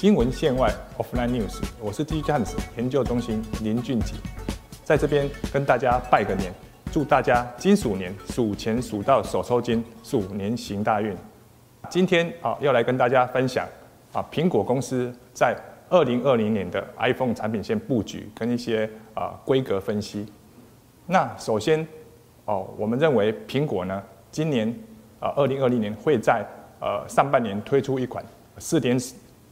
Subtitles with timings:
[0.00, 4.14] 新闻线外 （Offline News），我是 D Times 研究中心林俊杰，
[4.82, 6.50] 在这边跟大家拜个年，
[6.90, 11.14] 祝大家金鼠年数钱数到手抽筋，鼠年行大运。
[11.90, 13.68] 今天啊，要来跟大家分享
[14.14, 15.54] 啊，苹果公司在
[15.90, 20.26] 二零二零年的 iPhone 产品线布局跟一些啊规格分析。
[21.04, 21.86] 那首先
[22.46, 24.74] 哦，我们认为苹果呢，今年
[25.18, 26.42] 啊二零二零年会在
[26.80, 28.24] 呃上半年推出一款
[28.56, 28.98] 四点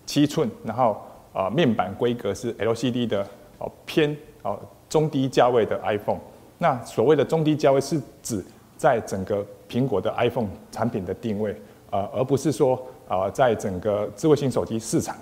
[0.08, 0.96] 七寸，然后
[1.34, 3.22] 啊面板规格是 LCD 的
[3.58, 4.58] 哦偏哦
[4.88, 6.18] 中低价位的 iPhone。
[6.56, 8.42] 那所谓的中低价位是指
[8.78, 11.54] 在整个苹果的 iPhone 产品的定位，
[11.90, 15.14] 呃，而不是说啊在整个智慧型手机市场，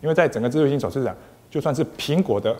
[0.00, 1.16] 因为在整个智慧型手机市场，
[1.48, 2.54] 就算是苹果的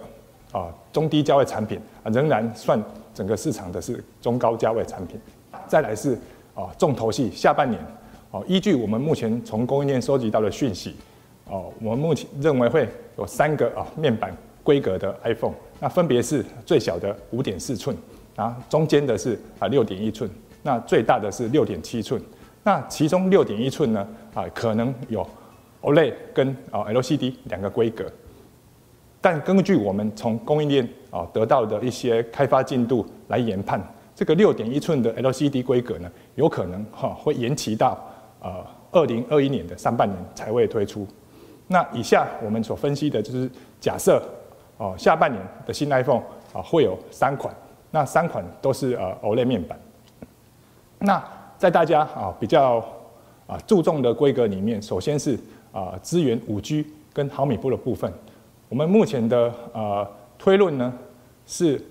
[0.52, 2.80] 啊中低价位产品啊，仍然算
[3.12, 5.20] 整个市场的是中高价位产品。
[5.66, 6.14] 再来是
[6.54, 7.84] 啊重头戏下半年
[8.30, 10.94] 哦，依据我们目前从供应链收集到的讯息。
[11.46, 12.88] 哦，我们目前认为会
[13.18, 17.94] 有三个啊面板规格的 iPhone，那分别是最小的五点四寸，
[18.36, 20.30] 啊中间的是啊六点一寸，
[20.62, 22.22] 那最大的是六点七寸。
[22.62, 25.26] 那其中六点一寸呢啊可能有
[25.82, 28.04] OLED 跟啊 LCD 两个规格，
[29.20, 33.82] 但根据我们从供应链啊得到的一些开发进度来研判，
[34.14, 37.98] 这个六点一寸的 LCD 规格呢有可能哈会延期到
[38.40, 41.04] 呃二零二一年的上半年才会推出。
[41.72, 44.22] 那以下我们所分析的就是假设，
[44.76, 47.52] 哦，下半年的新 iPhone 啊会有三款，
[47.90, 49.78] 那三款都是呃 OLED 面板。
[50.98, 51.24] 那
[51.56, 52.84] 在大家啊比较
[53.46, 55.38] 啊注重的规格里面，首先是
[55.72, 58.12] 啊支援五 G 跟毫米波的部分。
[58.68, 60.06] 我们目前的呃
[60.38, 60.92] 推论呢
[61.46, 61.82] 是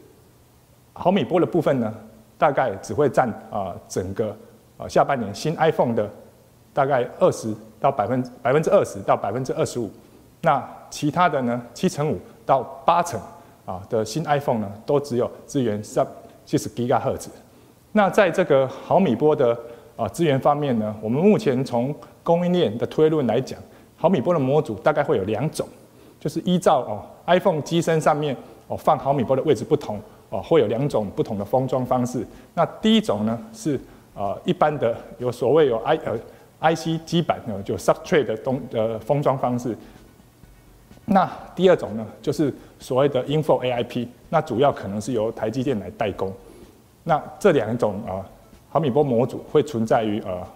[0.94, 1.92] 毫米波的部分呢
[2.38, 4.36] 大概只会占啊整个
[4.78, 6.08] 啊下半年新 iPhone 的
[6.74, 7.56] 大概二十。
[7.82, 9.90] 到百分百分之二十到百分之二十五，
[10.42, 11.60] 那其他的呢？
[11.74, 13.20] 七成五到八成
[13.66, 16.06] 啊的新 iPhone 呢，都只有支援上
[16.46, 17.32] 七十吉赫兹。
[17.94, 19.58] 那在这个毫米波的
[19.98, 21.92] 啊资源方面呢，我们目前从
[22.22, 23.60] 供应链的推论来讲，
[23.98, 25.68] 毫米波的模组大概会有两种，
[26.20, 28.38] 就是依照哦 iPhone 机身上面
[28.68, 32.24] 哦放毫米波的位置不同哦，会有两种不同的封装方式。
[32.54, 33.76] 那第一种呢是
[34.16, 36.16] 啊一般的有所谓有 i 呃。
[36.62, 39.76] IC 基板呢，就 substrate 的东呃封装方式。
[41.06, 46.32] 那第二种呢，就是所谓的 Info AIP，那主要可能是由台积电来代工。
[47.04, 48.24] 那这两种啊
[48.70, 50.48] 毫米波模组会存在于呃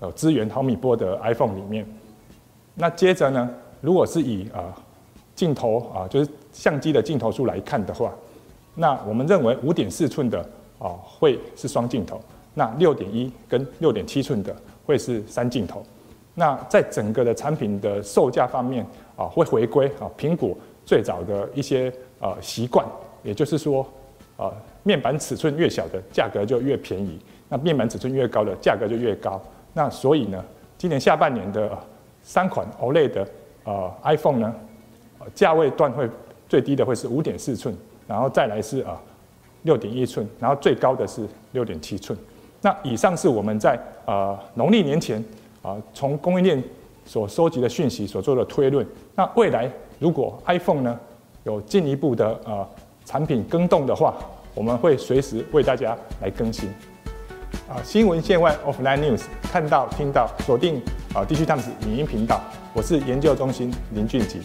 [0.00, 1.86] 呃支援毫米波的 iPhone 里面。
[2.74, 3.48] 那接着呢，
[3.80, 4.74] 如果是以啊
[5.36, 8.12] 镜头啊就是相机的镜头数来看的话，
[8.74, 10.40] 那我们认为五点四寸的
[10.78, 12.20] 啊会是双镜头，
[12.52, 14.54] 那六点一跟六点七寸的。
[14.84, 15.82] 会是三镜头，
[16.34, 18.84] 那在整个的产品的售价方面
[19.16, 22.86] 啊，会回归啊苹果最早的一些呃习惯，
[23.22, 23.86] 也就是说，
[24.36, 29.40] 呃面板尺寸越小的价格就越便宜，那面板尺寸越高的价格就越高。
[29.72, 30.44] 那所以呢，
[30.76, 31.78] 今年下半年的
[32.22, 33.28] 三款 OLED 的
[33.64, 34.54] 呃 iPhone 呢，
[35.34, 36.08] 价位段会
[36.48, 37.74] 最低的会是五点四寸，
[38.08, 39.00] 然后再来是啊
[39.62, 42.18] 六点一寸，然后最高的是六点七寸。
[42.62, 45.22] 那以上是我们在呃农历年前
[45.60, 46.62] 啊从供应链
[47.04, 48.86] 所收集的讯息所做的推论。
[49.14, 50.98] 那未来如果 iPhone 呢
[51.44, 52.66] 有进一步的呃
[53.04, 54.14] 产品更动的话，
[54.54, 56.68] 我们会随时为大家来更新。
[57.68, 60.80] 啊，新闻线外 Offline News 看到听到锁定
[61.14, 62.40] 啊地区探子影音频道，
[62.72, 64.40] 我是研究中心林俊吉。